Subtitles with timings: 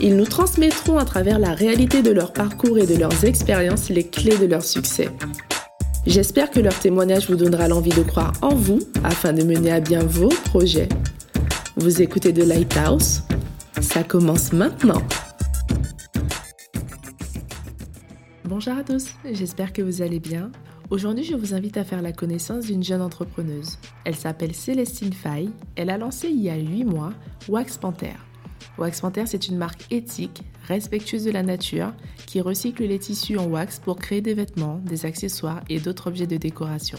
[0.00, 4.04] ils nous transmettront à travers la réalité de leur parcours et de leurs expériences les
[4.04, 5.08] clés de leur succès.
[6.06, 9.80] J'espère que leur témoignage vous donnera l'envie de croire en vous afin de mener à
[9.80, 10.88] bien vos projets.
[11.76, 13.22] Vous écoutez The Lighthouse
[13.80, 15.02] Ça commence maintenant.
[18.44, 20.50] Bonjour à tous, j'espère que vous allez bien.
[20.90, 23.78] Aujourd'hui, je vous invite à faire la connaissance d'une jeune entrepreneuse.
[24.04, 25.50] Elle s'appelle Célestine Fay.
[25.76, 27.12] Elle a lancé il y a 8 mois
[27.48, 28.14] Wax Panther.
[28.78, 31.92] Wax Panther, c'est une marque éthique, respectueuse de la nature,
[32.26, 36.26] qui recycle les tissus en wax pour créer des vêtements, des accessoires et d'autres objets
[36.26, 36.98] de décoration.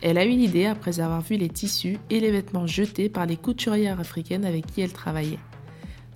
[0.00, 3.36] Elle a eu l'idée après avoir vu les tissus et les vêtements jetés par les
[3.36, 5.40] couturières africaines avec qui elle travaillait.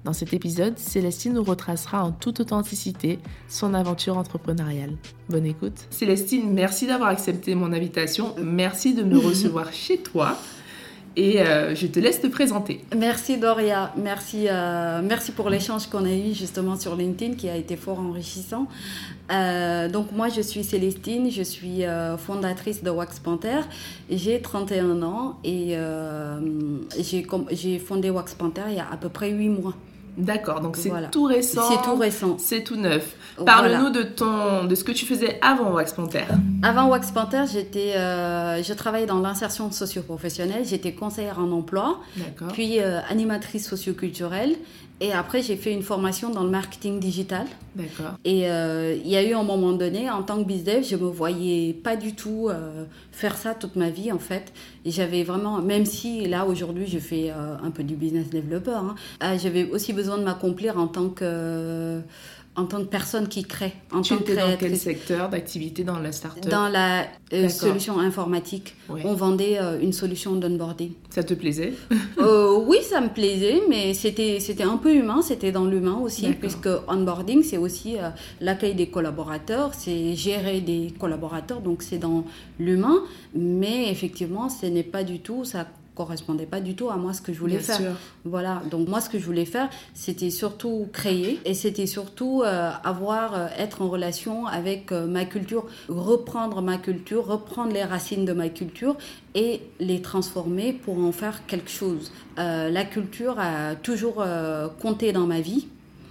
[0.04, 4.96] Dans cet épisode, Célestine nous retracera en toute authenticité son aventure entrepreneuriale.
[5.28, 5.86] Bonne écoute.
[5.90, 8.34] Célestine, merci d'avoir accepté mon invitation.
[8.42, 10.36] Merci de me recevoir chez toi
[11.16, 12.84] et euh, je te laisse te présenter.
[12.96, 17.56] Merci Doria, merci, euh, merci pour l'échange qu'on a eu justement sur LinkedIn qui a
[17.56, 18.66] été fort enrichissant.
[19.30, 21.82] Euh, donc moi je suis Célestine, je suis
[22.18, 23.60] fondatrice de Wax Panther,
[24.10, 25.76] j'ai 31 ans et
[26.98, 29.74] j'ai fondé Wax Panther il y a à peu près 8 mois.
[30.16, 31.62] D'accord, donc c'est tout récent.
[31.70, 32.36] C'est tout récent.
[32.38, 33.16] C'est tout neuf.
[33.44, 36.24] Parle-nous de ton, de ce que tu faisais avant Wax Panther.
[36.62, 40.64] Avant Wax Panther, j'étais, euh, je travaillais dans l'insertion socio-professionnelle.
[40.66, 42.00] J'étais conseillère en emploi,
[42.52, 44.56] puis euh, animatrice socioculturelle.
[45.02, 47.46] Et après, j'ai fait une formation dans le marketing digital.
[47.74, 48.12] D'accord.
[48.24, 51.08] Et euh, il y a eu un moment donné, en tant que business, je me
[51.08, 52.48] voyais pas du tout
[53.10, 54.52] faire ça toute ma vie, en fait.
[54.84, 58.78] Et j'avais vraiment, même si là, aujourd'hui, je fais un peu du business developer,
[59.20, 62.00] hein, j'avais aussi besoin de m'accomplir en tant que
[62.54, 63.72] en tant que personne qui crée.
[63.92, 68.74] En tu étais dans quel secteur d'activité dans la start-up Dans la euh, solution informatique.
[68.90, 70.92] On vendait euh, une solution d'onboarding.
[71.08, 71.72] Ça te plaisait?
[72.18, 76.28] Euh, Oui, ça me plaisait, mais c'était, c'était un peu humain, c'était dans l'humain aussi,
[76.32, 77.96] puisque onboarding, c'est aussi
[78.40, 82.24] l'accueil des collaborateurs, c'est gérer des collaborateurs, donc c'est dans
[82.58, 83.02] l'humain,
[83.34, 87.20] mais effectivement, ce n'est pas du tout, ça correspondait pas du tout à moi ce
[87.20, 87.96] que je voulais faire.
[88.24, 92.70] Voilà, donc moi ce que je voulais faire, c'était surtout créer et c'était surtout euh,
[92.84, 98.24] avoir euh, être en relation avec euh, ma culture, reprendre ma culture, reprendre les racines
[98.24, 98.96] de ma culture
[99.34, 102.12] et les transformer pour en faire quelque chose.
[102.36, 104.24] la culture a toujours
[104.80, 105.68] compté dans ma vie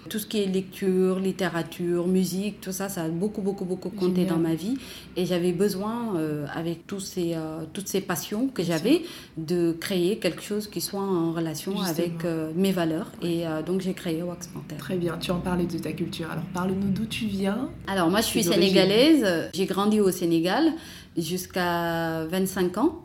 [0.09, 4.25] tout ce qui est lecture, littérature, musique, tout ça, ça a beaucoup, beaucoup, beaucoup compté
[4.25, 4.78] dans ma vie.
[5.16, 9.03] Et j'avais besoin, euh, avec tous ces, euh, toutes ces passions que j'avais,
[9.38, 13.11] de créer quelque chose qui soit en relation avec euh, mes valeurs.
[13.22, 14.78] Et donc, j'ai créé Wax Panther.
[14.78, 15.17] Très bien.
[15.17, 16.29] Tu en parlais de ta culture.
[16.31, 17.69] Alors, parle-nous d'où tu viens.
[17.88, 19.50] Alors, moi, je suis sénégalaise.
[19.53, 20.73] J'ai grandi au Sénégal
[21.17, 23.01] jusqu'à 25 ans.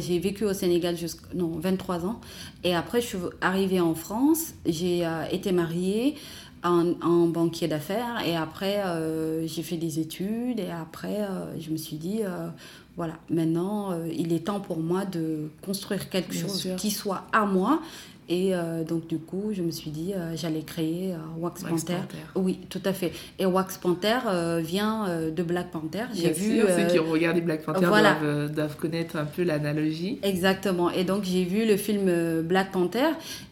[0.00, 2.20] J'ai vécu au Sénégal jusqu'à non, 23 ans.
[2.64, 4.54] Et après, je suis arrivée en France.
[4.66, 6.16] J'ai été mariée
[6.62, 8.22] en, banquier d'affaires.
[8.26, 10.60] Et après, euh, j'ai fait des études.
[10.60, 12.48] Et après, euh, je me suis dit, euh,
[12.96, 17.80] voilà, maintenant, il est temps pour moi de construire quelque chose qui soit à moi
[18.30, 21.96] et euh, donc, du coup, je me suis dit, euh, j'allais créer euh, Wax, Panther.
[22.36, 23.12] Oui, tout à fait.
[23.40, 24.18] Et Wax Panther
[24.60, 26.04] vient de Black Panther.
[26.14, 26.60] J'ai vu.
[26.60, 30.20] ceux qui ont regardé Black Panther doivent, doivent, connaître un peu l'analogie.
[30.22, 30.90] Exactement.
[30.90, 33.08] Et donc, j'ai vu le film Black Panther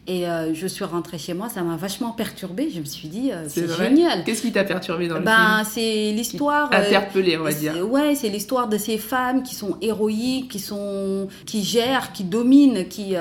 [0.07, 1.49] et je suis rentrée chez moi.
[1.49, 2.69] Ça m'a vachement perturbée.
[2.73, 4.23] Je me suis dit, c'est génial.
[4.23, 6.71] Qu'est-ce qui t'a perturbé dans le ben, film C'est l'histoire.
[6.71, 7.75] Interpellée, on va dire.
[7.89, 12.87] Ouais, c'est l'histoire de ces femmes qui sont héroïques, qui, sont, qui gèrent, qui dominent,
[12.87, 13.15] qui,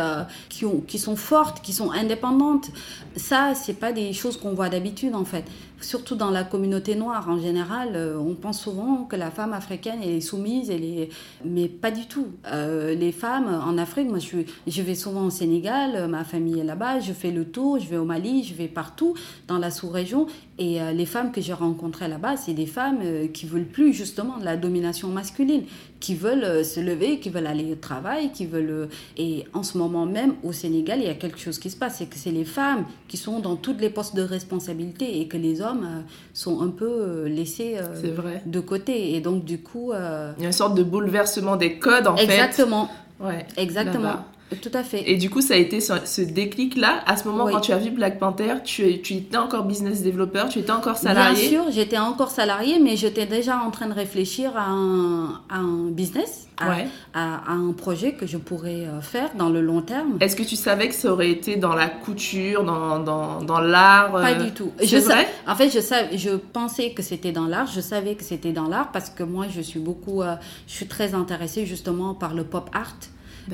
[0.49, 2.71] qui, ont, qui sont fortes qui sont indépendantes.
[3.17, 5.45] Ça, c'est pas des choses qu'on voit d'habitude en fait
[5.81, 10.03] surtout dans la communauté noire en général, euh, on pense souvent que la femme africaine
[10.03, 11.09] est soumise, est...
[11.45, 12.27] mais pas du tout.
[12.47, 16.65] Euh, les femmes en Afrique, moi je, vais souvent au Sénégal, euh, ma famille est
[16.65, 19.15] là-bas, je fais le tour, je vais au Mali, je vais partout
[19.47, 20.27] dans la sous-région,
[20.61, 24.57] et les femmes que j'ai rencontrées là-bas, c'est des femmes qui veulent plus justement la
[24.57, 25.63] domination masculine,
[26.01, 28.89] qui veulent se lever, qui veulent aller au travail, qui veulent...
[29.17, 31.99] Et en ce moment même, au Sénégal, il y a quelque chose qui se passe,
[31.99, 35.37] c'est que c'est les femmes qui sont dans toutes les postes de responsabilité et que
[35.37, 36.01] les hommes euh,
[36.33, 38.43] sont un peu euh, laissés euh, vrai.
[38.47, 39.15] de côté.
[39.15, 39.93] Et donc, du coup.
[39.93, 42.89] Il y a une sorte de bouleversement des codes, en Exactement.
[43.19, 43.25] fait.
[43.25, 44.25] Ouais, Exactement.
[44.63, 45.11] Tout à fait.
[45.11, 47.03] Et du coup, ça a été ce, déclic-là.
[47.07, 50.45] À ce moment, quand tu as vu Black Panther, tu, tu, étais encore business developer,
[50.51, 53.93] tu étais encore salarié Bien sûr, j'étais encore salarié, mais j'étais déjà en train de
[53.93, 56.79] réfléchir à un, à un business, à,
[57.15, 60.17] à, un projet que je pourrais euh, faire dans le long terme.
[60.21, 64.13] Est-ce que tu savais que ça aurait été dans la couture, dans, dans, dans l'art
[64.13, 64.73] Pas du tout.
[64.83, 65.29] C'est vrai?
[65.47, 68.69] En fait, je, savais, je pensais que c'était dans l'art, je savais que c'était dans
[68.69, 70.37] l'art parce que moi, je suis beaucoup, euh,
[70.67, 72.97] je suis très intéressée justement par le pop art.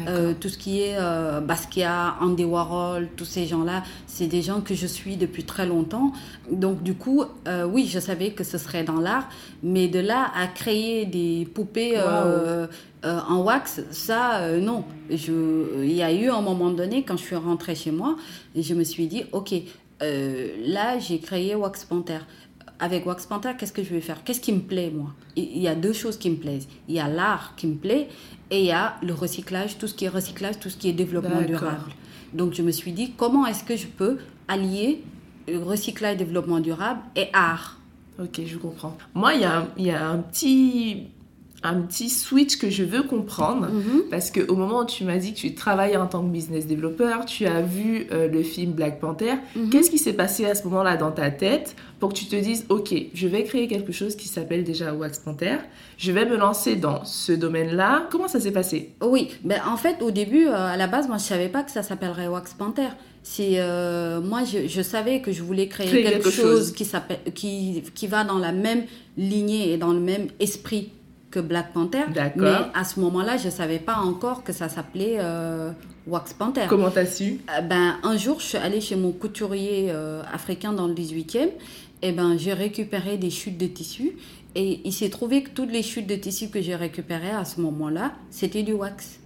[0.06, 4.60] Euh, tout ce qui est euh, Basquiat, Andy Warhol, tous ces gens-là, c'est des gens
[4.60, 6.12] que je suis depuis très longtemps.
[6.50, 9.28] Donc du coup, euh, oui, je savais que ce serait dans l'art,
[9.62, 11.98] mais de là à créer des poupées
[13.02, 14.84] en wax, ça, non.
[15.10, 18.16] il y a eu un moment donné, quand je suis rentrée chez moi,
[18.54, 19.54] et je me suis dit, ok,
[20.00, 22.20] là, j'ai créé Wax Panther
[22.78, 24.24] avec Wax Panther, qu'est-ce que je vais faire?
[24.24, 25.12] Qu'est-ce qui me plaît, moi?
[25.36, 26.68] Il y a deux choses qui me plaisent.
[26.88, 28.08] Il y a l'art qui me plaît
[28.50, 30.92] et il y a le recyclage, tout ce qui est recyclage, tout ce qui est
[30.92, 31.92] développement durable.
[32.32, 34.18] Donc je me suis dit, comment est-ce que je peux
[34.48, 35.02] allier
[35.48, 37.78] recyclage, développement durable et art?
[38.18, 38.96] Ok, je comprends.
[39.14, 41.08] Moi, il y a, y a un petit
[41.64, 44.04] un petit switch que je veux comprendre mhm.
[44.10, 46.66] parce que au moment où tu m'as dit que tu travaillais en tant que business
[46.66, 49.34] développeur, tu as vu euh, le film Black Panther.
[49.56, 49.70] Mhm.
[49.70, 52.66] Qu'est-ce qui s'est passé à ce moment-là dans ta tête pour que tu te dises
[52.68, 55.56] OK, je vais créer quelque chose qui s'appelle déjà Wax Panther.
[55.96, 58.08] Je vais me lancer dans ce domaine-là.
[58.10, 58.92] Comment ça s'est passé?
[59.00, 61.70] Oui, ben en fait au début euh, à la base moi je savais pas que
[61.70, 62.88] ça s'appellerait Wax Panther.
[63.22, 68.06] C'est euh, moi je, savais que je voulais créer, quelque, chose, qui s'appelle qui qui
[68.06, 68.82] va dans la même
[69.16, 70.92] lignée et dans le même esprit
[71.34, 72.04] que Black Panther.
[72.36, 75.72] Mais à ce moment-là, je ne savais pas encore que ça s'appelait euh,
[76.06, 76.66] Wax Panther.
[76.68, 77.40] Comment t'as su?
[77.50, 81.48] Euh, ben, Un jour, je suis allée chez mon couturier euh, africain dans le 18e.
[82.02, 84.12] Et ben, j'ai récupéré des chutes de tissu.
[84.54, 87.60] Et il s'est trouvé que toutes les chutes de tissu que j'ai récupérées à ce
[87.60, 89.18] moment-là, c'était du wax.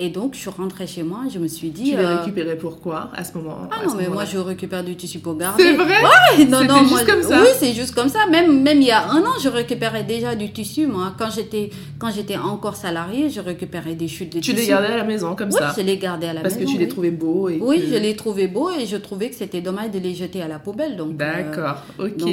[0.00, 1.90] Et donc, je suis rentrée chez moi, je me suis dit.
[1.90, 2.16] Tu l'as euh...
[2.18, 5.62] récupéré pourquoi à ce moment Ah non, mais moi, je récupère du tissu pour garder.
[5.62, 7.40] C'est vrai Ouais, non, non, juste comme ça.
[7.40, 8.26] Oui, c'est juste comme ça.
[8.30, 11.14] Même, même il y a un an, je récupérais déjà du tissu, moi.
[11.18, 14.54] Quand j'étais, quand j'étais encore salariée, je récupérais des chutes de tissu.
[14.54, 16.54] Tu les gardais à la maison, comme ça Oui, je les gardais à la Parce
[16.54, 16.66] maison.
[16.66, 17.48] Parce que tu les trouvais beaux.
[17.48, 20.42] Et oui, je les trouvais beaux et je trouvais que c'était dommage de les jeter
[20.42, 20.96] à la poubelle.
[20.96, 22.16] Donc, euh, D'accord, ok.
[22.16, 22.30] Donc,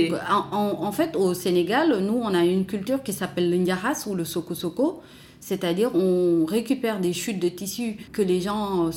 [0.51, 4.23] en, en, fait, au Sénégal, nous, on a une culture qui s'appelle l'Indiaras ou le
[4.25, 5.01] Soko Soko.
[5.45, 8.89] C'est-à-dire, on récupère des chutes de tissu que les gens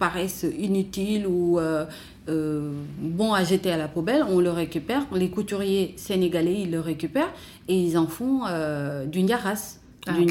[0.00, 1.84] paraissent inutiles ou euh,
[2.28, 4.24] euh, bons à jeter à la poubelle.
[4.28, 5.06] On le récupère.
[5.14, 7.32] Les couturiers sénégalais, ils le récupèrent
[7.68, 9.76] et ils en font euh, du nyaras.
[10.08, 10.24] Ah, le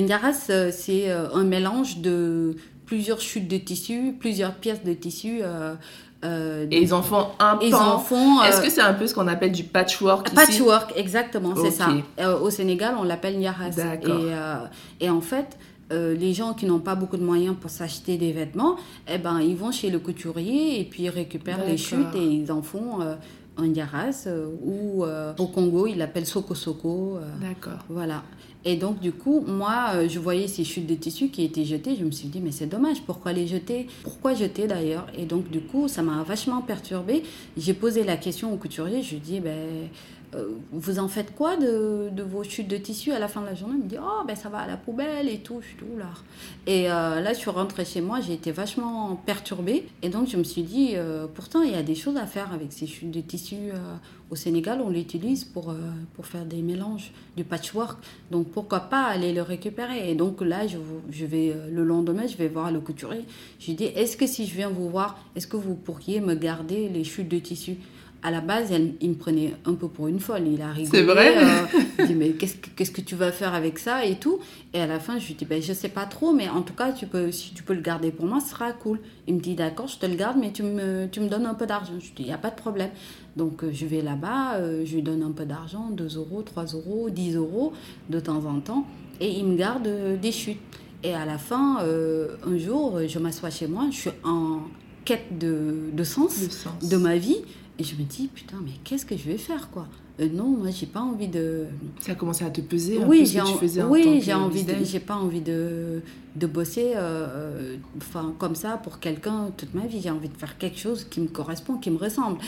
[0.00, 5.42] nyaras, c'est un mélange de plusieurs chutes de tissu, plusieurs pièces de tissu
[6.24, 9.14] euh, et ils en font un ils En font, Est-ce que c'est un peu ce
[9.14, 11.88] qu'on appelle du patchwork Patchwork, exactement, c'est ça.
[12.20, 13.70] Euh, au Sénégal, on l'appelle Niaras.
[13.70, 14.56] Et, euh,
[15.00, 15.58] et, en fait,
[15.90, 18.76] les gens qui n'ont pas beaucoup de moyens pour s'acheter des vêtements,
[19.12, 22.50] eh ben, ils vont chez le couturier et puis ils récupèrent les chutes et ils
[22.50, 23.00] en font
[23.56, 24.28] un Yaras
[24.64, 27.18] ou au Congo, ils l'appellent Soko Soko.
[27.40, 27.84] D'accord.
[27.88, 28.22] Voilà.
[28.64, 31.96] Et donc, du coup, moi, euh, je voyais ces chutes de tissu qui étaient jetées.
[31.96, 33.88] Je me suis dit, mais c'est dommage, pourquoi les jeter?
[34.04, 35.06] Pourquoi jeter d'ailleurs?
[35.18, 37.24] Et donc, du coup, ça m'a vachement perturbée.
[37.56, 39.02] J'ai posé la question au couturier.
[39.02, 39.86] Je lui ai dit, ben, euh,
[40.72, 43.74] vous en faites quoi de, vos chutes de tissu à la fin de la journée
[43.76, 45.60] Il me dit Oh, ben ça va à la poubelle et tout.
[45.60, 46.06] Je suis tout là.
[46.66, 49.86] Et euh, là, je suis rentrée chez moi, j'ai été vachement perturbée.
[50.02, 52.52] Et donc, je me suis dit euh, Pourtant, il y a des choses à faire
[52.52, 53.56] avec ces chutes de tissu.
[54.30, 55.74] au Sénégal, on l'utilise pour,
[56.14, 57.98] pour faire des mélanges, du patchwork.
[58.30, 60.10] Donc, pourquoi pas aller le récupérer?
[60.10, 63.24] Et donc, là, je vais, le lendemain, je vais voir le couturier.
[63.60, 66.34] Je lui dis Est-ce que si je viens vous voir, est-ce que vous pourriez me
[66.34, 67.76] garder les chutes de tissu?
[68.24, 70.46] À la base, il me prenait un peu pour une folle.
[70.46, 70.90] Il a rigolé.
[70.90, 71.66] C'est vrai euh,
[71.98, 74.38] Il dit, mais qu'est-ce que, qu'est-ce que tu vas faire avec ça et tout.
[74.72, 76.72] Et à la fin, je lui dis, ben, je sais pas trop, mais en tout
[76.72, 79.00] cas, tu peux, si tu peux le garder pour moi, ce sera cool.
[79.26, 81.54] Il me dit, d'accord, je te le garde, mais tu me, tu me donnes un
[81.54, 81.94] peu d'argent.
[81.98, 82.90] Je lui dis, il n'y a pas de problème.
[83.36, 86.66] Donc, euh, je vais là-bas, euh, je lui donne un peu d'argent, 2 euros, 3
[86.66, 87.72] euros, 10 euros,
[88.08, 88.86] de temps en temps.
[89.20, 89.88] Et il me garde
[90.20, 90.60] des chutes.
[91.02, 94.60] Et à la fin, un jour, je m'assois chez moi, je suis en
[95.04, 97.38] quête de, de sens, sens, de ma vie.
[97.78, 99.88] Et je me dis, putain, mais qu'est-ce que je vais faire, quoi?
[100.20, 101.64] Euh, Non, moi, j'ai pas envie de...
[102.00, 104.34] Ça a commencé à te peser un oui, peu ce que tu faisais Oui, j'ai
[104.34, 104.74] envie de...
[104.84, 106.02] J'ai pas envie de,
[106.36, 110.02] de bosser euh, enfin, comme ça pour quelqu'un toute ma vie.
[110.02, 112.38] J'ai envie de faire quelque chose qui me correspond, qui me ressemble.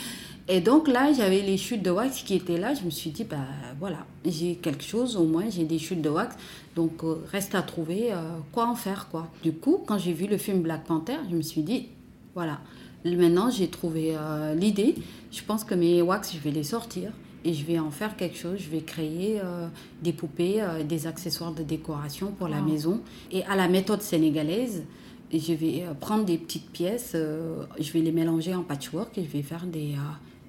[0.47, 2.75] Et donc là, j'avais les chutes de wax qui étaient là.
[2.75, 3.47] Je me suis dit, bah
[3.79, 6.35] voilà, j'ai quelque chose, au moins j'ai des chutes de wax.
[6.75, 8.11] Donc euh, reste à trouver
[8.51, 9.27] quoi en faire, quoi.
[9.41, 11.87] Du coup, quand j'ai vu le film Black Panther, je me suis dit,
[12.35, 12.59] voilà,
[13.05, 14.95] Maintenant, j'ai trouvé euh, l'idée.
[15.31, 17.11] Je pense que mes wax, je vais les sortir
[17.43, 18.57] et je vais en faire quelque chose.
[18.57, 19.67] Je vais créer euh,
[20.01, 23.01] des poupées, euh, des accessoires de décoration pour la maison.
[23.31, 24.83] Et à la méthode sénégalaise,
[25.31, 29.41] je vais prendre des petites pièces, je vais les mélanger en patchwork et je vais
[29.41, 29.95] faire des,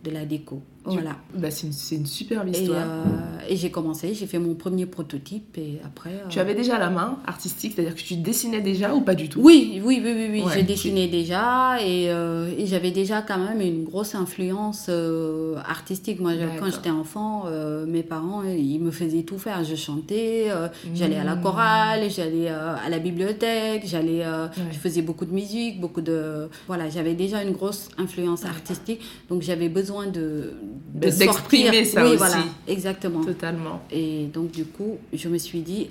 [0.05, 0.63] de la déco.
[0.87, 1.17] Voilà.
[1.35, 2.87] Bah, c'est, une, une superbe histoire.
[2.87, 6.11] Euh, et, j'ai commencé, j'ai fait mon premier prototype et après.
[6.11, 9.29] Euh, tu avais déjà la main artistique, c'est-à-dire que tu dessinais déjà ou pas du
[9.29, 9.41] tout?
[9.43, 10.51] Oui, oui, oui, oui, oui.
[10.55, 14.89] j'ai dessiné déjà et, euh, et, j'avais déjà quand même une grosse influence
[15.65, 16.21] artistique.
[16.21, 17.45] Moi, quand j'étais enfant,
[17.87, 19.65] mes parents, ils me faisaient tout faire.
[19.65, 20.47] Je chantais,
[20.95, 21.43] j'allais à la mmh.
[21.43, 24.25] chorale, j'allais à la bibliothèque, j'allais,
[24.71, 26.49] je faisais beaucoup de musique, beaucoup de.
[26.67, 30.53] Voilà, j'avais déjà une grosse influence artistique, donc j'avais besoin de
[30.95, 32.17] d'exprimer ça oui, aussi.
[32.19, 33.25] voilà, exactement.
[33.25, 33.83] Totalement.
[33.91, 35.89] Et donc, du coup, je me suis dit,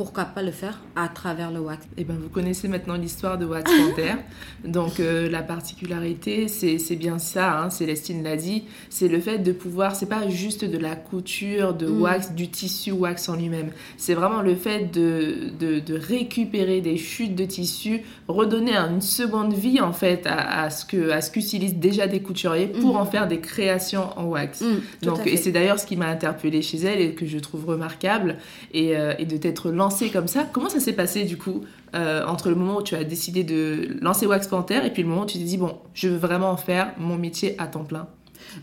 [0.00, 3.44] pourquoi pas le faire à travers le wax Eh ben, vous connaissez maintenant l'histoire de
[3.44, 4.16] Wax Panthère.
[4.64, 9.52] Donc euh, la particularité, c'est bien ça, hein, Célestine l'a dit, c'est le fait de
[9.52, 12.00] pouvoir, c'est pas juste de la couture, de mm.
[12.00, 13.72] wax, du tissu wax en lui-même.
[13.98, 19.82] C'est vraiment le fait de, de, récupérer des chutes de tissu, redonner une seconde vie
[19.82, 23.00] en fait à, ce que à ce qu'utilisent déjà des couturiers pour mm.
[23.00, 24.62] en faire des créations en wax.
[24.62, 27.66] Mm, Donc et c'est d'ailleurs ce qui m'a interpellée chez elle et que je trouve
[27.66, 28.38] remarquable
[28.72, 30.46] et, euh, et de t'être lancée comme ça.
[30.50, 31.62] Comment ça s'est passé du coup
[31.94, 35.08] euh, entre le moment où tu as décidé de lancer Wax Panther et puis le
[35.08, 37.84] moment où tu t'es dit bon, je veux vraiment en faire mon métier à temps
[37.84, 38.08] plein?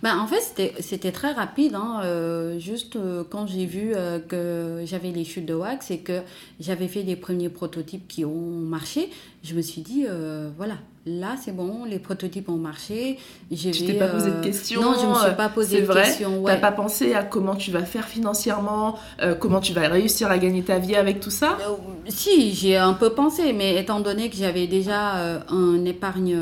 [0.02, 1.76] Ben, en fait, c'était très rapide.
[1.76, 3.94] Hein, euh, juste euh, quand j'ai vu
[4.28, 6.22] que j'avais les chutes de wax et que
[6.60, 9.10] j'avais fait des premiers prototypes qui ont marché,
[9.44, 10.06] je me suis dit,
[10.58, 10.76] voilà,
[11.08, 13.18] là c'est bon, les prototypes ont marché.
[13.52, 14.82] Je t'ai pas posé de euh, questions.
[14.82, 16.04] Non, je me suis pas posé de vrai.
[16.04, 16.40] questions.
[16.40, 16.54] Ouais.
[16.54, 20.38] T'as pas pensé à comment tu vas faire financièrement, euh, comment tu vas réussir à
[20.38, 21.58] gagner ta vie avec tout ça?
[21.62, 21.76] Euh,
[22.08, 26.38] Si, j'ai un peu pensé, mais étant donné que j'avais déjà un épargne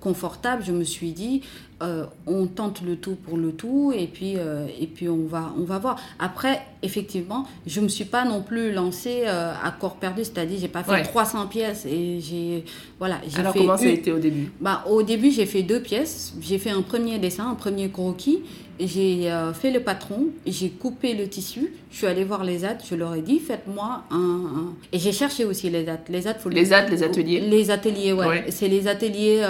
[0.00, 1.42] confortable, je me suis dit,
[1.82, 5.52] euh, on tente le tout pour le tout et puis euh, et puis on va
[5.58, 6.00] on va voir.
[6.18, 10.68] Après effectivement je me suis pas non plus lancée euh, à corps perdu c'est-à-dire j'ai
[10.68, 12.64] pas fait 300 pièces et j'ai
[12.98, 14.50] voilà alors comment ça a été au début?
[14.58, 16.32] Bah au début j'ai fait deux pièces.
[16.40, 18.42] J'ai fait un premier dessin un premier croquis
[18.78, 22.94] j'ai fait le patron, j'ai coupé le tissu, je suis allée voir les AD, je
[22.94, 26.00] leur ai dit faites-moi un, Et j'ai cherché aussi les AD.
[26.08, 27.40] Les AD, les, AD, les ateliers.
[27.40, 28.46] Les ateliers, ouais.
[28.50, 29.46] C'est les ateliers,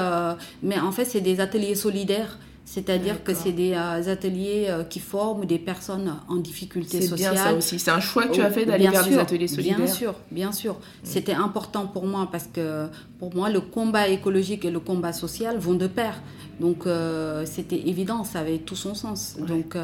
[0.62, 4.98] mais en fait, c'est des ateliers solidaires c'est-à-dire que c'est des euh, ateliers euh, qui
[4.98, 7.34] forment des personnes en difficulté sociale.
[7.36, 7.78] C'est bien ça aussi.
[7.78, 9.76] C'est un choix que tu as fait d'aller vers des ateliers solidaires.
[9.78, 10.74] Bien sûr, bien sûr.
[10.74, 10.78] Mm.
[11.04, 12.88] C'était important pour moi parce que
[13.20, 16.20] pour moi, le combat écologique et le combat social vont de pair.
[16.58, 19.36] Donc euh, c'était évident, ça avait tout son sens.
[19.38, 19.76] Donc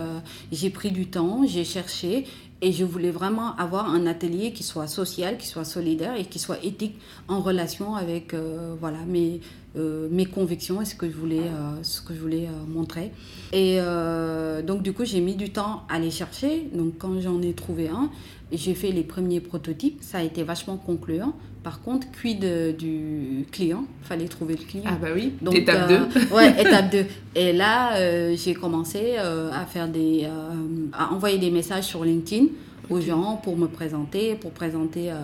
[0.50, 2.26] j'ai pris du temps, j'ai cherché
[2.62, 6.38] et je voulais vraiment avoir un atelier qui soit social, qui soit solidaire et qui
[6.38, 8.34] soit éthique en relation avec
[8.80, 9.40] voilà mes
[9.74, 13.10] euh, mes convictions et ce que je voulais, euh, ce que je voulais euh, montrer.
[13.54, 13.78] Et
[14.66, 16.68] donc du coup, j'ai mis du temps à les chercher.
[16.74, 18.10] Donc quand j'en ai trouvé un,
[18.50, 19.98] j'ai fait les premiers prototypes.
[20.02, 21.34] Ça a été vachement concluant.
[21.62, 22.44] Par contre, quid
[22.76, 23.84] du client?
[24.02, 24.84] Fallait trouver le client.
[24.86, 25.32] Ah bah oui.
[25.40, 26.34] Donc, étape 2.
[26.34, 27.04] ouais, étape 2.
[27.36, 30.28] Et là, j'ai commencé à faire des,
[30.92, 32.46] à envoyer des messages sur LinkedIn
[32.92, 35.14] aux gens pour me présenter, pour présenter euh,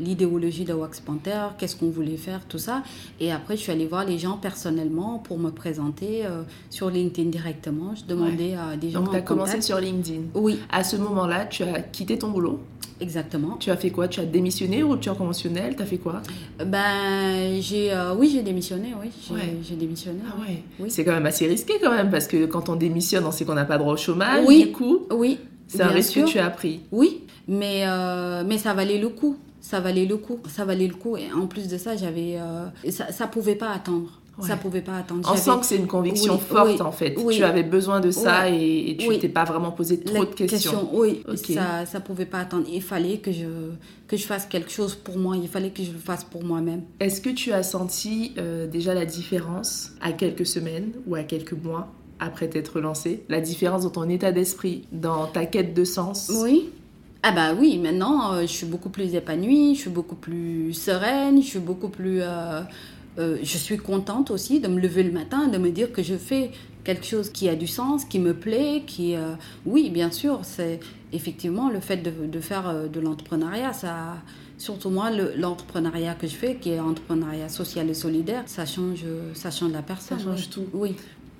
[0.00, 2.82] l'idéologie de Wax Panther, qu'est-ce qu'on voulait faire, tout ça.
[3.20, 7.30] Et après, je suis allée voir les gens personnellement pour me présenter euh, sur LinkedIn
[7.30, 7.94] directement.
[7.94, 9.00] Je demandais à des gens.
[9.00, 10.58] Donc, tu as commencé sur LinkedIn Oui.
[10.70, 12.60] À ce moment-là, tu as quitté ton boulot
[13.00, 13.56] Exactement.
[13.58, 14.06] Tu as fait quoi?
[14.06, 16.22] Tu as démissionné ou rupture conventionnelle Tu as fait quoi?
[16.64, 19.10] Ben, j'ai, euh, oui, j'ai démissionné, oui.
[19.62, 20.20] J'ai, démissionné.
[20.28, 20.62] Ah ouais.
[20.78, 20.88] Oui.
[20.88, 23.54] C'est quand même assez risqué quand même, parce que quand on démissionne, on sait qu'on
[23.54, 24.66] n'a pas droit au chômage, oui.
[24.66, 25.00] du coup.
[25.10, 25.38] Oui,
[25.72, 26.80] c'est un risque que tu as pris.
[26.90, 29.36] Oui, mais, euh, mais ça valait le coup.
[29.60, 30.38] Ça valait le coup.
[30.48, 31.16] Ça valait le coup.
[31.16, 34.10] Et en plus de ça, j'avais, euh, ça, ça pouvait pas attendre.
[34.40, 35.28] Ça pouvait pas attendre.
[35.30, 37.14] On sent que c'est une conviction forte en fait.
[37.30, 40.88] Tu avais besoin de ça et, tu t'es pas vraiment posé trop de questions.
[40.92, 42.66] oui, ça ça pouvait pas attendre.
[42.72, 43.46] Il fallait que je
[44.08, 45.36] que je fasse quelque chose pour moi.
[45.36, 46.82] Il fallait que je le fasse pour moi-même.
[46.98, 51.52] Est-ce que tu as senti euh, déjà la différence à quelques semaines ou à quelques
[51.52, 51.92] mois?
[52.22, 56.70] Après t'être lancé La différence dans ton état d'esprit, dans ta quête de sens Oui.
[57.24, 61.40] Ah bah oui, maintenant euh, je suis beaucoup plus épanouie, je suis beaucoup plus sereine,
[61.40, 62.20] je suis beaucoup plus...
[62.20, 62.62] Euh,
[63.18, 66.14] euh, je suis contente aussi de me lever le matin, de me dire que je
[66.14, 66.50] fais
[66.82, 69.14] quelque chose qui a du sens, qui me plaît, qui...
[69.66, 70.80] oui, bien sûr, c'est
[71.12, 74.16] effectivement le fait de, de faire de l'entrepreneuriat, ça...
[74.58, 79.50] Surtout moi, l'entrepreneuriat que je fais, qui est entrepreneuriat social et solidaire, ça change, ça
[79.50, 80.18] change la personne.
[80.18, 80.66] Ça change tout.
[80.72, 80.94] Oui.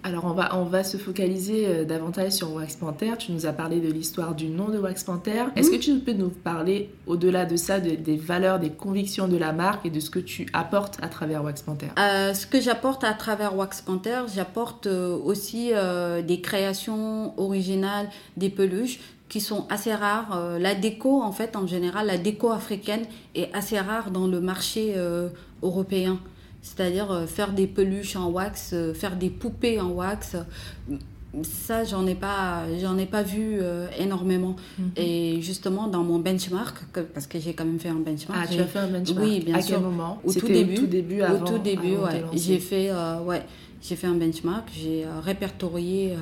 [0.05, 3.13] Alors on va, on va se focaliser euh, davantage sur Wax Panther.
[3.19, 5.45] Tu nous as parlé de l'histoire du nom de Wax Panther.
[5.55, 5.77] Est-ce mhm.
[5.77, 9.87] que tu peux nous parler au-delà de ça des valeurs, des convictions de la marque
[9.87, 13.13] et de ce que tu apportes à travers Wax Panther euh, Ce que j'apporte à
[13.13, 15.71] travers Wax Panther, j'apporte euh, aussi
[16.27, 20.59] des créations originales, des peluches qui sont assez rares.
[20.59, 23.03] la déco, en fait, en général, la déco africaine
[23.35, 24.95] est assez rare dans le marché
[25.63, 26.19] européen.
[26.63, 30.37] C'est-à-dire faire des peluches en wax, faire des poupées en wax
[31.43, 34.57] ça j'en ai pas j'en ai pas vu euh, énormément.
[34.79, 34.91] Mhm.
[34.97, 36.77] et justement dans mon benchmark
[37.15, 39.27] parce que j'ai quand même fait un benchmark ah tu as fait un benchmark.
[39.27, 39.77] Oui bien à sûr.
[39.77, 42.23] quel moment au tout début, tout début avant, au tout début ouais.
[42.35, 43.43] j'ai fait euh, ouais
[43.81, 46.15] j'ai fait un benchmark j'ai euh, répertorié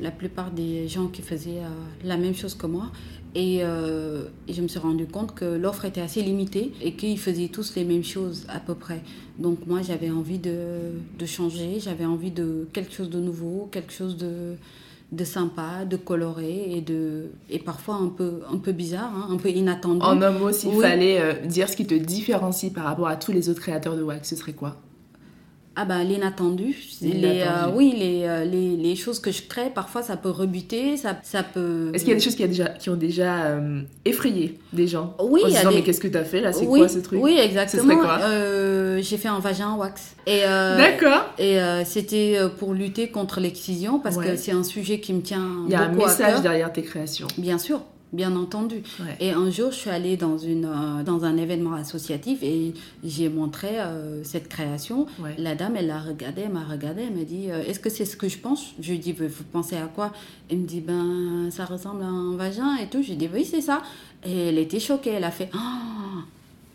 [0.00, 1.62] la plupart des gens qui faisaient
[2.04, 2.90] la même chose que moi
[3.36, 7.48] euh, et, je me suis rendu compte que l'offre était assez limitée et qu'ils faisaient
[7.48, 9.00] tous les mêmes choses à peu près.
[9.38, 13.92] Donc moi, j'avais envie de, de changer, j'avais envie de quelque chose de nouveau, quelque
[13.92, 14.54] chose de,
[15.12, 19.36] de sympa, de coloré et, de, et parfois un peu, un peu bizarre, hein, un
[19.36, 20.00] peu inattendu.
[20.02, 23.32] En un mot, s'il fallait euh, dire ce qui te différencie par rapport à tous
[23.32, 24.76] les autres créateurs de wax, ce serait quoi?
[25.80, 26.74] Ah ben l'inattendu.
[27.02, 30.96] Les, euh, oui, les, euh, les, les, choses que je crée, parfois ça peut rebuter,
[30.96, 31.92] ça, ça peut...
[31.94, 34.88] Est-ce qu'il y a des choses qui, a déjà, qui ont déjà euh, effrayé des
[34.88, 35.14] gens?
[35.22, 35.76] Oui, en se disant, des...
[35.76, 36.52] mais qu'est-ce que tu as fait là?
[36.52, 37.20] C'est quoi ce truc?
[37.22, 37.94] Oui, exactement.
[39.00, 40.16] J'ai fait un vagin wax.
[40.26, 41.26] D'accord.
[41.38, 45.72] Et c'était pour lutter contre l'excision parce que c'est un sujet qui me tient Il
[45.72, 47.28] y a un message derrière tes créations.
[47.38, 48.82] Bien sûr bien entendu.
[49.20, 52.74] Et un jour, je suis allée dans, une, euh, dans un événement associatif et
[53.04, 55.06] j'ai montré euh, cette création.
[55.36, 58.04] La dame, elle l'a regardée, elle m'a regardée, elle m'a dit euh, Est-ce que c'est
[58.04, 58.74] ce que je pense?
[58.80, 60.12] Je lui ai dit Vous pensez à quoi?
[60.50, 63.02] Elle me dit Ben, ça ressemble à un vagin et tout.
[63.02, 63.82] Je lui ai dit Oui, c'est ça.
[64.24, 65.58] Et elle était choquée, elle a fait oh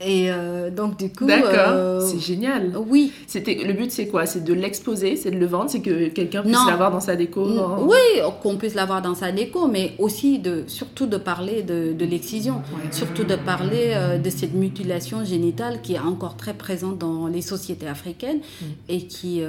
[0.06, 2.74] et euh, donc du coup, d'accord, euh, c'est génial.
[2.88, 3.12] Oui.
[3.28, 4.26] C'était le but, c'est quoi?
[4.26, 7.48] C'est de l'exposer, c'est de le vendre, c'est que quelqu'un puisse l'avoir dans sa déco.
[7.82, 12.06] Oui, qu'on puisse l'avoir dans sa déco, mais aussi de surtout de parler de, de
[12.06, 17.28] l'excision, surtout de parler euh, de cette mutilation génitale qui est encore très présente dans
[17.28, 18.66] les sociétés africaines mm.
[18.90, 19.42] et qui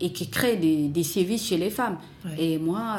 [0.00, 1.96] et qui crée des, des sévices chez les femmes.
[2.38, 2.98] Et moi,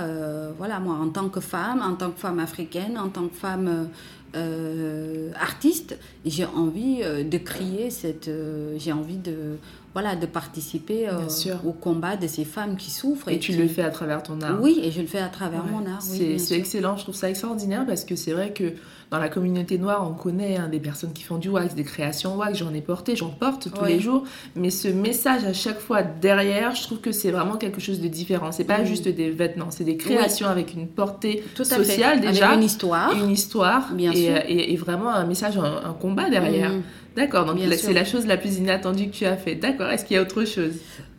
[0.57, 3.87] voilà, moi en tant que femme, en tant que femme africaine, en tant que femme
[4.35, 9.57] euh, artiste, j'ai envie euh, de crier cette, euh, j'ai envie de
[9.93, 11.07] voilà de participer
[11.65, 13.29] au combat de ces femmes qui souffrent.
[13.29, 14.59] Et, tu le fais à travers ton art.
[14.61, 16.01] Oui, et je le fais à travers mon art.
[16.01, 18.73] c'est excellent, je trouve ça extraordinaire parce que c'est vrai que
[19.13, 22.35] dans la communauté noire, on connaît hein, des personnes qui font du wax, des créations
[22.35, 24.23] wax, j'en ai porté, j'en porte tous les jours,
[24.55, 28.07] mais ce message à chaque fois derrière, je trouve que c'est vraiment quelque chose de
[28.07, 28.51] différent.
[28.51, 28.85] C'est pas mm.
[28.85, 33.29] juste des vêtements, c'est des créations avec une portée sociale déjà, avec une histoire, une
[33.29, 34.35] histoire, Bien et, sûr.
[34.47, 36.71] Et, vraiment un message, un, combat derrière.
[36.71, 36.81] Mm.
[37.15, 39.55] D'accord, donc c'est la chose la plus inattendue que tu as fait.
[39.55, 40.73] D'accord, est-ce qu'il y a autre chose?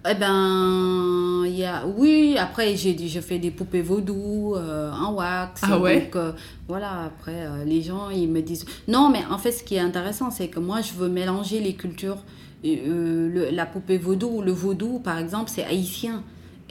[0.07, 5.15] Eh ben, il y a, oui, après j'ai je fais des poupées vaudou euh, en
[5.15, 5.63] wax.
[5.65, 6.03] Ah ouais?
[6.03, 6.33] donc, euh,
[6.69, 8.67] voilà, après euh, les gens ils me disent.
[8.87, 11.75] Non, mais en fait ce qui est intéressant c'est que moi je veux mélanger les
[11.75, 12.19] cultures.
[12.63, 16.23] la poupée vaudou ou le vaudou par exemple c'est haïtien.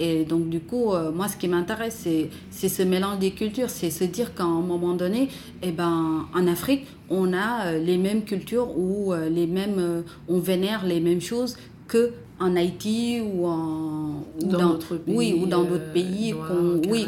[0.06, 2.08] Et donc, du coup, moi, ce qui m'intéresse,
[2.50, 3.70] c'est ce mélange des cultures.
[3.70, 5.30] C'est se dire qu'à un moment donné,
[5.62, 11.00] eh ben, en Afrique, on a les mêmes cultures ou les mêmes, on vénère les
[11.00, 11.56] mêmes choses
[11.88, 17.08] que en Haïti ou, en, dans, d'autres pays, oui, ou dans d'autres pays, qu'on, oui,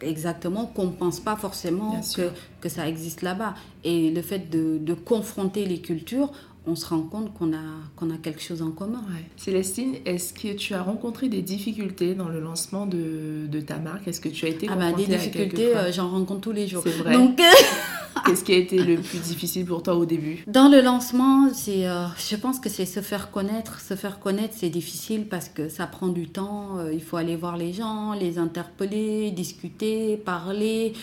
[0.00, 3.54] exactement, qu'on ne pense pas forcément que, que ça existe là-bas.
[3.84, 6.30] Et le fait de, de confronter les cultures,
[6.66, 7.62] on se rend compte qu'on a,
[7.96, 9.02] qu'on a quelque chose en commun.
[9.36, 14.06] Célestine, est-ce que tu as rencontré des difficultés dans le lancement de, de ta marque?
[14.06, 16.82] Est-ce que tu as été ah bah, Des difficultés, euh, j'en rencontre tous les jours.
[16.84, 17.14] C'est vrai.
[17.14, 17.40] Donc,
[18.26, 21.86] Qu'est-ce qui a été le plus difficile pour toi au début Dans le lancement, c'est,
[21.86, 23.80] euh, je pense que c'est se faire connaître.
[23.80, 26.78] Se faire connaître, c'est difficile parce que ça prend du temps.
[26.78, 30.94] Euh, il faut aller voir les gens, les interpeller, discuter, parler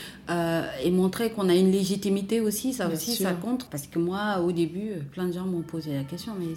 [0.84, 2.74] et montrer qu'on a une légitimité aussi.
[2.74, 3.68] Ça aussi, ça compte.
[3.70, 6.54] Parce que moi, au début, plein de gens m'ont posé la question, mais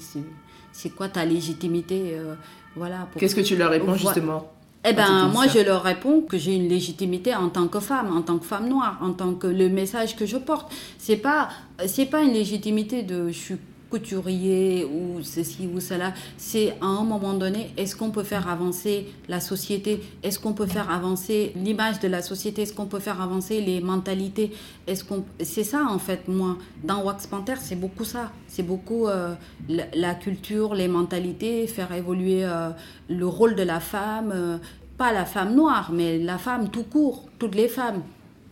[0.72, 2.34] c'est quoi ta légitimité euh,
[2.76, 4.50] voilà, Qu'est-ce que tu leur réponds justement?
[4.84, 8.22] Eh ben, moi, je leur réponds que j'ai une légitimité en tant que femme, en
[8.22, 10.72] tant que femme noire, en tant que le message que je porte.
[10.98, 11.50] C'est pas,
[11.86, 13.56] c'est pas une légitimité de je suis
[13.92, 16.14] couturier ou ceci ou cela.
[16.38, 20.00] C'est à un moment donné, est-ce qu'on peut faire avancer la société?
[20.22, 22.62] Est-ce qu'on peut faire avancer l'image de la société?
[22.62, 24.52] Est-ce qu'on peut faire avancer les mentalités?
[24.86, 25.04] Est-ce
[25.42, 26.56] C'est ça en fait, moi.
[26.82, 28.32] Dans Wax Panther, c'est beaucoup ça.
[28.48, 29.34] C'est beaucoup euh,
[29.68, 32.70] la, culture, les mentalités, faire évoluer euh,
[33.10, 34.32] le rôle de la femme.
[34.34, 34.56] Euh,
[34.96, 38.02] pas la femme noire, mais la femme tout court, toutes les femmes.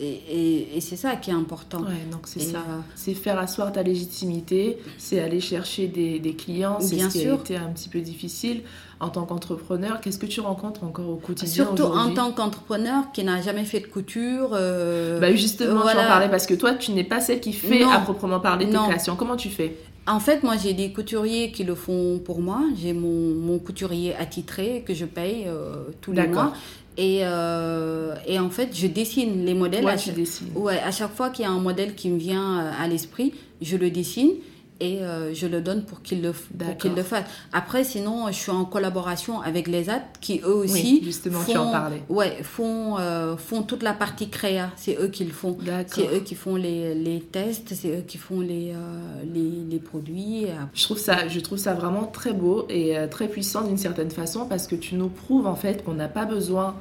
[0.03, 1.81] Et, et, c'est ça qui est important.
[1.81, 2.59] Ouais, donc c'est ça.
[2.59, 6.79] Euh, c'est faire asseoir ta légitimité, c'est aller chercher des, des clients.
[6.81, 8.63] C'est ce qui a été un petit peu difficile.
[8.99, 13.25] En tant qu'entrepreneur, qu'est-ce que tu rencontres encore au quotidien Surtout en tant qu'entrepreneur qui
[13.25, 14.51] n'a jamais fait de couture.
[14.53, 17.99] Euh, bah justement, j'en parlais parce que toi, tu n'es pas celle qui fait à
[17.99, 19.17] proprement parler tes créations.
[19.17, 19.77] Comment tu fais?
[20.11, 22.63] En fait, moi, j'ai des couturiers qui le font pour moi.
[22.77, 26.53] J'ai mon, mon couturier attitré que je paye euh, tous les mois.
[26.97, 29.85] Et, euh, et, en fait, je dessine les modèles.
[29.85, 30.49] Ouais, à, dessines.
[30.57, 33.33] Ouais, à chaque fois qu'il y a un modèle qui me vient euh, à l'esprit,
[33.63, 34.33] je le dessine
[34.81, 37.25] et euh, je le donne pour qu'il le, pour qu'il le fasse.
[37.53, 41.53] Après, sinon, je suis en collaboration avec les AT qui eux aussi oui, justement, font,
[41.53, 42.03] tu en parlais.
[42.09, 44.71] Ouais, font, euh, font toute la partie créa.
[44.77, 45.57] C'est eux qui le font.
[45.87, 49.79] C'est eux qui font les, les tests, c'est eux qui font les, euh, les, les,
[49.79, 50.47] produits.
[50.75, 54.47] Je trouve, ça, je trouve ça vraiment très beau et très puissant d'une certaine façon
[54.47, 56.75] parce que tu nous prouves en fait qu'on n'a pas besoin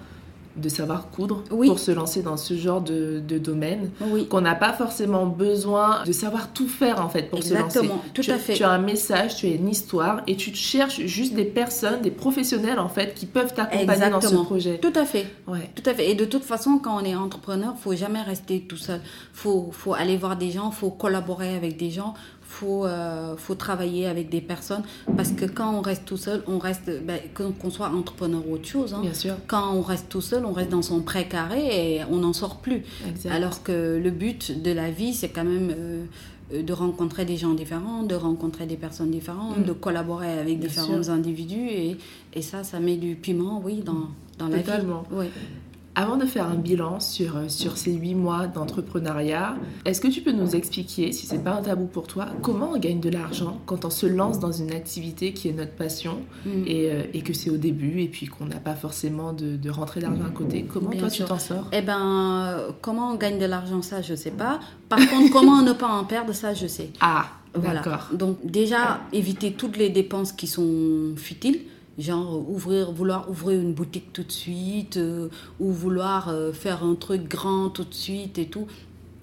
[0.59, 1.67] de savoir coudre oui.
[1.67, 3.91] pour se lancer dans ce genre de, de domaine.
[4.01, 4.27] Oui.
[4.27, 8.09] Qu'on n'a pas forcément besoin de savoir tout faire en fait pour Exactement, se lancer.
[8.13, 8.53] tout tu, à fait.
[8.53, 12.11] Tu as un message, tu as une histoire et tu cherches juste des personnes, des
[12.11, 14.79] professionnels en fait qui peuvent t'accompagner dans ce projet.
[14.79, 15.27] Tout à fait.
[15.47, 15.69] Ouais.
[15.75, 16.11] Tout à fait.
[16.11, 19.01] Et de toute façon, quand on est entrepreneur, faut jamais rester tout seul.
[19.33, 22.13] Faut, faut aller voir des gens, faut collaborer avec des gens,
[22.49, 24.81] faut, euh, faut travailler avec des personnes
[25.15, 28.67] parce que quand on reste tout seul, on reste, ben, qu'on soit entrepreneur ou autre
[28.67, 29.35] chose, hein, Bien sûr.
[29.47, 32.81] quand on reste tout seul, on reste dans son précaré et on n'en sort plus.
[33.07, 33.31] Exact.
[33.31, 36.05] Alors que le but de la vie, c'est quand même euh,
[36.63, 39.63] de rencontrer des gens différents, de rencontrer des personnes différentes, mmh.
[39.65, 41.13] de collaborer avec Bien différents sûr.
[41.13, 41.97] individus et,
[42.33, 44.07] et ça, ça met du piment, oui, dans,
[44.39, 45.03] dans la Totalement.
[45.11, 45.27] vie.
[45.95, 50.31] Avant de faire un bilan sur, sur ces huit mois d'entrepreneuriat, est-ce que tu peux
[50.31, 53.83] nous expliquer, si c'est pas un tabou pour toi, comment on gagne de l'argent quand
[53.85, 56.49] on se lance dans une activité qui est notre passion Mm.
[56.67, 59.69] et, euh, et, que c'est au début et puis qu'on n'a pas forcément de, de
[59.69, 60.63] rentrée d'argent à côté?
[60.71, 61.25] Comment Bien toi sûr.
[61.25, 61.67] tu t'en sors?
[61.73, 64.59] Eh ben, comment on gagne de l'argent, ça, je sais pas.
[64.87, 66.91] Par contre, comment ne pas en perdre, ça, je sais.
[67.01, 67.81] Ah, Voilà.
[67.81, 68.07] d'accord.
[68.13, 71.59] Donc déjà, éviter toutes les dépenses qui sont futiles.
[71.99, 75.27] Genre ouvrir, vouloir ouvrir une boutique tout de suite, euh,
[75.59, 78.67] ou vouloir euh, faire un truc grand tout de suite et tout,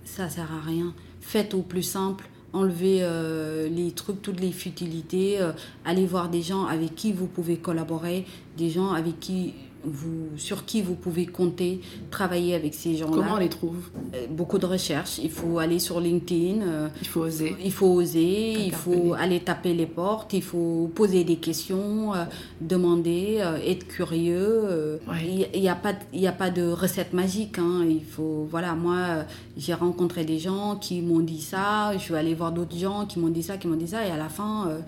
[0.04, 0.92] ça sert à rien.
[1.22, 5.38] Faites au plus simple, enlevez euh, les trucs, toutes les futilités,
[5.86, 8.26] allez voir des gens avec qui vous pouvez collaborer,
[8.58, 13.12] des gens avec qui vous, sur qui vous pouvez compter, travailler avec ces gens-là.
[13.16, 13.76] Comment on les trouve?
[14.14, 15.18] Euh, Beaucoup de recherches.
[15.22, 16.62] Il faut aller sur LinkedIn.
[16.62, 17.54] euh, Il faut oser.
[17.64, 22.24] il faut oser, il faut aller taper les portes, il faut poser des questions, euh,
[22.60, 25.00] demander, euh, être curieux.
[25.08, 25.48] Ouais.
[25.54, 27.58] Il n'y a pas, de- il y a pas de recette magique.
[27.58, 29.24] hein, Il faut, voilà, moi,
[29.56, 31.92] j'ai rencontré des gens qui m'ont dit ça.
[31.94, 34.10] Je suis allée voir d'autres gens qui m'ont dit ça, qui m'ont dit ça, et
[34.10, 34.78] à la fin, euh,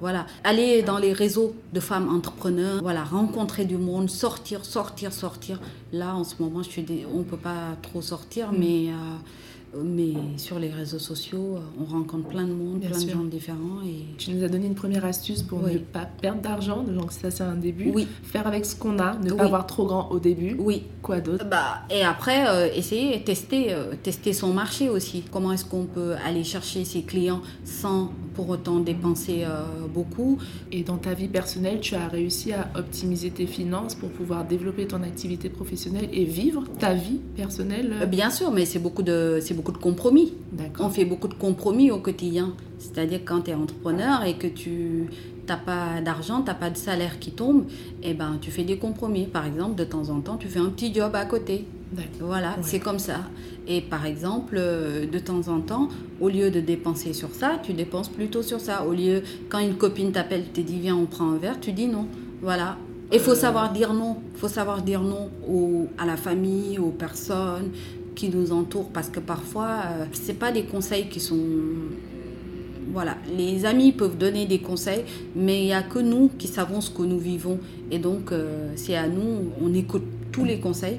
[0.00, 5.60] voilà, aller dans les réseaux de femmes entrepreneurs, voilà, rencontrer du monde, sortir, sortir, sortir.
[5.92, 8.56] Là, en ce moment, je suis, des- on peut pas trop sortir, Mm.
[8.58, 8.94] mais euh,
[9.84, 13.08] mais sur les réseaux sociaux, euh, on rencontre plein de monde, Bien plein sûr.
[13.08, 13.82] de gens différents.
[13.86, 14.06] Et...
[14.16, 15.74] Tu nous as donné une première astuce pour Oui.
[15.74, 17.90] ne pas perdre d'argent, donc ça c'est un début.
[17.94, 18.06] Oui.
[18.22, 19.36] Faire avec ce qu'on a, ne Oui.
[19.36, 20.56] pas avoir trop grand au début.
[20.58, 20.84] Oui.
[21.02, 21.44] Quoi d'autre?
[21.50, 25.22] Bah, et après, euh, essayer, tester, euh, tester son marché aussi.
[25.30, 30.38] Comment est-ce qu'on peut aller chercher ses clients sans pour autant dépenser euh, beaucoup
[30.70, 34.86] Et dans ta vie personnelle, tu as réussi à optimiser tes finances pour pouvoir développer
[34.86, 37.92] ton activité professionnelle et vivre ta vie personnelle?
[38.00, 40.34] Euh, Bien sûr, mais c'est beaucoup de, c'est beaucoup de compromis.
[40.78, 42.54] On fait beaucoup de compromis au quotidien.
[42.78, 45.08] C'est-à-dire quand tu es entrepreneur et que tu
[45.48, 47.64] n'as pas d'argent, tu n'as pas de salaire qui tombe,
[48.04, 49.26] eh ben, tu fais des compromis.
[49.26, 51.64] Par exemple, de temps en temps, tu fais un petit job à côté.
[52.20, 52.56] Voilà, Ouais.
[52.62, 53.20] c'est comme ça.
[53.66, 55.88] Et par exemple, euh, de temps en temps,
[56.20, 58.84] au lieu de dépenser sur ça, tu dépenses plutôt sur ça.
[58.86, 61.86] Au lieu, quand une copine t'appelle, te dit viens, on prend un verre, tu dis
[61.86, 62.06] non.
[62.42, 62.76] Voilà.
[63.12, 63.34] Il faut Euh.
[63.34, 64.18] savoir dire non.
[64.34, 67.70] Il faut savoir dire non aux- à la famille, aux personnes
[68.14, 71.38] qui nous entourent, parce que parfois, euh, c'est pas des conseils qui sont
[72.90, 75.04] voilà, les amis peuvent donner des conseils,
[75.36, 77.58] mais il n'y a que nous qui savons ce que nous vivons.
[77.90, 80.98] Et donc, euh, c'est à nous, on écoute tous les conseils.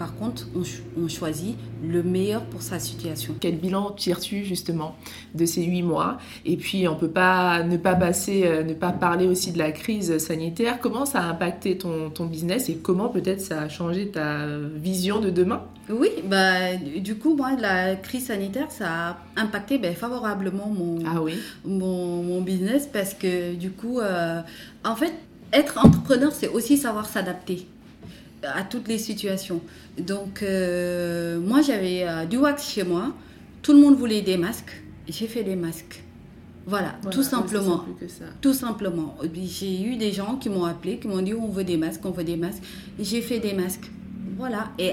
[0.00, 3.34] Par contre, on, ch- on choisit le meilleur pour sa situation.
[3.38, 4.96] Quel bilan tires-tu justement
[5.34, 6.16] de ces huit mois?
[6.46, 9.72] Et puis on peut pas ne pas passer, euh, ne pas parler aussi de la
[9.72, 10.78] crise sanitaire.
[10.80, 15.20] Comment ça a impacté ton, ton business et comment peut-être ça a changé ta vision
[15.20, 15.60] de demain?
[15.90, 21.04] Oui, bah, du du coup, moi, la crise sanitaire, ça a impacté ben, favorablement mon,
[21.04, 21.34] Ah oui?
[21.66, 24.40] mon, mon business parce que du coup, euh,
[24.82, 25.12] en fait,
[25.52, 27.66] être entrepreneur, c'est aussi savoir s'adapter
[28.42, 29.60] à toutes les situations.
[29.98, 33.12] Donc, euh, moi, j'avais euh, du wax chez moi.
[33.62, 34.82] Tout le monde voulait des masques.
[35.08, 36.02] J'ai fait des masques.
[36.66, 37.84] Voilà, Voilà, tout simplement.
[38.06, 38.24] ça.
[38.40, 39.16] Tout simplement.
[39.34, 42.10] J'ai eu des gens qui m'ont appelé, qui m'ont dit on veut des masques, on
[42.10, 42.62] veut des masques.
[42.98, 43.90] Et J'ai fait des masques.
[44.40, 44.70] Voilà.
[44.78, 44.92] Et,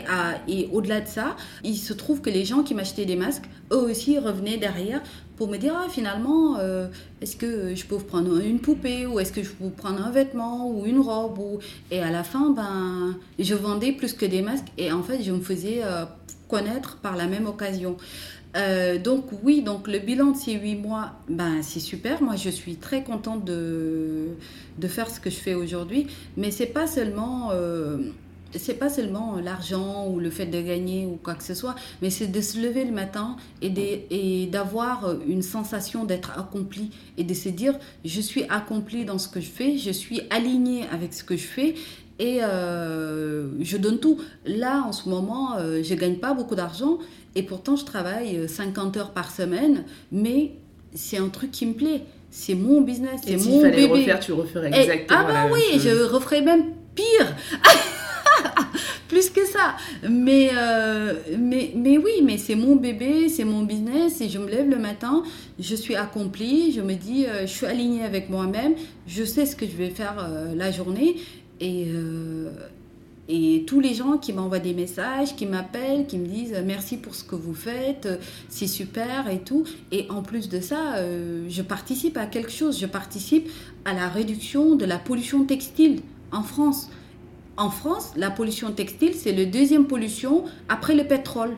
[0.50, 3.78] et au-delà de ça, il se trouve que les gens qui m'achetaient des masques, eux
[3.78, 5.02] aussi revenaient derrière
[5.38, 6.88] pour me dire ah, finalement, euh,
[7.22, 10.06] est-ce que je peux vous prendre une poupée ou est-ce que je peux vous prendre
[10.06, 11.60] un vêtement ou une robe ou...
[11.92, 15.32] Et à la fin, ben, je vendais plus que des masques et en fait, je
[15.32, 16.04] me faisais euh,
[16.50, 17.96] connaître par la même occasion.
[18.58, 22.22] Euh, donc oui, donc le bilan de ces huit mois, ben c'est super.
[22.22, 24.30] Moi, je suis très contente de,
[24.80, 26.08] de faire ce que je fais aujourd'hui.
[26.36, 27.52] Mais c'est pas seulement
[28.56, 32.10] c'est pas seulement l'argent ou le fait de gagner ou quoi que ce soit, mais
[32.10, 37.50] c'est de se lever le matin et d'avoir une sensation d'être accompli et de se
[37.50, 41.36] dire je suis accompli dans ce que je fais, je suis aligné avec ce que
[41.36, 41.76] je fais
[42.20, 44.20] et euh, je donne tout.
[44.46, 47.00] Là, en ce moment, euh, je gagne pas beaucoup d'argent
[47.36, 50.54] et pourtant je travaille 50 heures par semaine, mais
[50.94, 52.04] c'est un truc qui me plaît.
[52.30, 53.88] C'est mon business, c'est mon bébé.
[53.88, 55.20] Le refaire, tu referais exactement.
[55.28, 57.36] ah bah oui, je referais même pire.
[59.08, 59.76] plus que ça.
[60.10, 64.50] Mais, euh, mais, mais oui, mais c'est mon bébé, c'est mon business et je me
[64.50, 65.24] lève le matin,
[65.60, 68.74] je suis accomplie, je me dis, euh, je suis alignée avec moi-même,
[69.08, 71.18] je sais ce que je vais faire euh, la journée
[71.60, 71.88] et,
[73.28, 77.16] et tous les gens qui m'envoient des messages, qui m'appellent, qui me disent merci pour
[77.16, 78.08] ce que vous faites,
[78.48, 79.64] c'est super et tout.
[79.92, 80.98] Et en plus de ça,
[81.50, 83.50] je participe à quelque chose, je participe
[83.86, 86.90] à la réduction de la pollution textile en France.
[87.58, 91.56] En France, la pollution textile, c'est le deuxième pollution après le pétrole.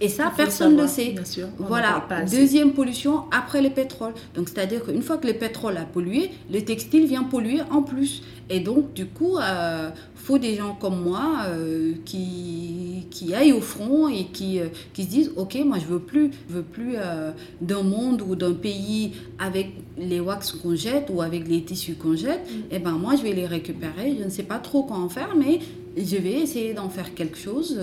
[0.00, 1.10] Et ça, personne ne le sait.
[1.12, 4.12] Bien sûr, voilà, deuxième pollution après le pétrole.
[4.34, 8.22] Donc, c'est-à-dire qu'une fois que le pétrole a pollué, le textile vient polluer en plus.
[8.50, 12.81] Et donc, du coup, euh, faut des gens comme moi euh, qui,
[13.12, 16.30] qui aillent au front et qui, euh, qui se disent ok moi je veux plus
[16.48, 21.20] je veux plus euh, d'un monde ou d'un pays avec les wax qu'on jette ou
[21.20, 22.58] avec les tissus qu'on jette mm.
[22.72, 25.10] et eh ben moi je vais les récupérer je ne sais pas trop quoi en
[25.10, 25.60] faire mais
[25.96, 27.78] je vais essayer d'en faire quelque chose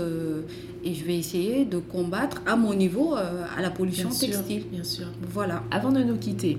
[0.84, 5.06] et je vais essayer de combattre à mon niveau à la pollution textile bien sûr
[5.32, 6.58] voilà avant de nous quitter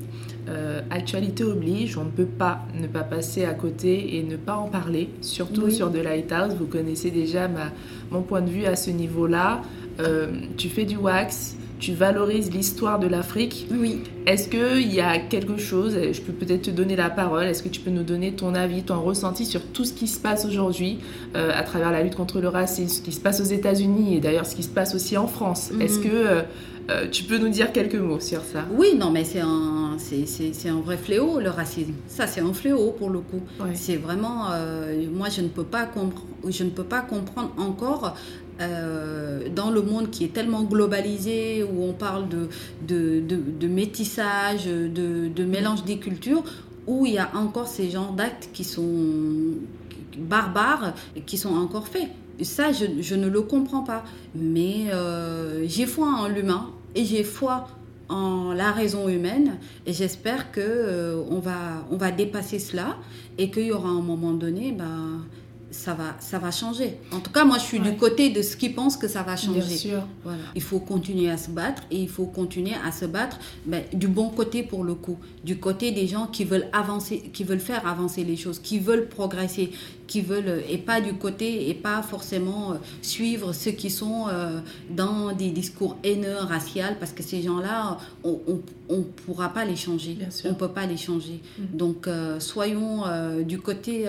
[0.48, 4.56] euh, actualité oblige, on ne peut pas ne pas passer à côté et ne pas
[4.56, 6.54] en parler, surtout sur The Lighthouse.
[6.58, 7.70] Vous connaissez déjà ma,
[8.10, 9.62] mon point de vue à ce niveau-là.
[10.00, 13.66] Euh, tu fais du wax, tu valorises l'histoire de l'Afrique.
[13.72, 14.02] Oui.
[14.26, 17.68] Est-ce qu'il y a quelque chose, je peux peut-être te donner la parole, est-ce que
[17.68, 20.98] tu peux nous donner ton avis, ton ressenti sur tout ce qui se passe aujourd'hui
[21.34, 24.20] euh, à travers la lutte contre le racisme, ce qui se passe aux États-Unis et
[24.20, 25.70] d'ailleurs ce qui se passe aussi en France?
[25.80, 26.04] Est-ce mhm.
[26.04, 26.44] que
[26.90, 28.64] euh, tu peux nous dire quelques mots sur ça?
[28.72, 31.94] Oui, non, mais c'est un, c'est, un vrai fléau, le racisme.
[32.08, 33.40] Ça, c'est un fléau pour le coup.
[33.74, 38.14] C'est vraiment, euh, moi, je ne peux pas comprendre, je ne peux pas comprendre encore
[38.60, 45.84] euh, dans le monde qui est tellement globalisé, où on parle de, métissage, de, mélange
[45.84, 46.44] des cultures,
[46.86, 49.54] où il y a encore ces genres d'actes qui sont
[50.18, 52.08] barbares et qui sont encore faits.
[52.42, 54.04] Ça, je, ne le comprends pas.
[54.34, 54.86] Mais
[55.66, 57.68] j'ai foi en l'humain, et j'ai foi
[58.10, 62.96] en la raison humaine et j'espère que euh, on va on va dépasser cela
[63.38, 65.24] et qu'il y aura un moment donné ben
[65.70, 66.98] ça va, ça va changer.
[67.12, 69.36] En tout cas, moi, je suis du côté de ce qui pense que ça va
[69.36, 69.60] changer.
[69.60, 70.06] Bien sûr.
[70.24, 70.42] Voilà.
[70.54, 74.08] Il faut continuer à se battre et il faut continuer à se battre ben, du
[74.08, 77.86] bon côté pour le coup, du côté des gens qui veulent avancer, qui veulent faire
[77.86, 79.70] avancer les choses, qui veulent progresser,
[80.10, 84.58] qui veulent et pas du côté et pas forcément euh, suivre ceux qui sont euh,
[84.90, 88.40] dans des discours haineux, raciaux, parce que ces gens-là, on,
[88.88, 90.14] on, pourra pas les changer.
[90.14, 90.50] Bien sûr.
[90.50, 91.40] On peut pas les changer.
[91.58, 91.76] Mm.
[91.76, 93.04] Donc, euh, soyons
[93.42, 94.06] du côté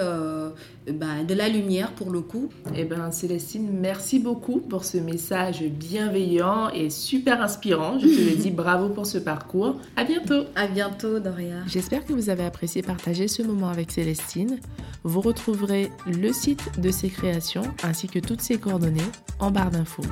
[0.88, 2.50] ben, de la lumière pour le coup.
[2.76, 8.00] Eh ben Célestine, merci beaucoup pour ce message bienveillant et super inspirant.
[8.00, 9.76] Je te le dis, bravo pour ce parcours.
[9.96, 10.46] À bientôt.
[10.56, 11.58] À bientôt, Doria.
[11.68, 14.58] J'espère que vous avez apprécié partager ce moment avec Célestine.
[15.04, 19.02] Vous retrouverez le site de ses créations ainsi que toutes ses coordonnées
[19.40, 20.04] en barre d'infos.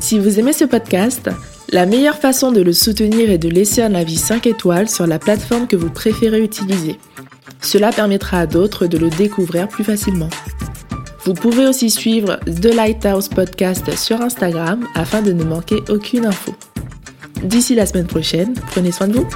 [0.00, 1.30] Si vous aimez ce podcast,
[1.70, 5.18] la meilleure façon de le soutenir est de laisser un avis 5 étoiles sur la
[5.18, 6.98] plateforme que vous préférez utiliser.
[7.60, 10.30] Cela permettra à d'autres de le découvrir plus facilement.
[11.24, 16.54] Vous pouvez aussi suivre The Lighthouse Podcast sur Instagram afin de ne manquer aucune info.
[17.42, 19.28] D'ici la semaine prochaine, prenez soin de vous.